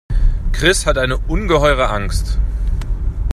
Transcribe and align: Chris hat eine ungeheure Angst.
Chris 0.51 0.87
hat 0.87 0.97
eine 0.97 1.15
ungeheure 1.19 1.89
Angst. 1.91 2.39